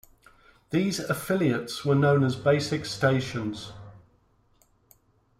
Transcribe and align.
These 0.71 0.97
affiliates 0.97 1.85
were 1.85 1.93
known 1.93 2.23
as 2.23 2.35
"basic 2.35 2.87
stations". 2.87 3.71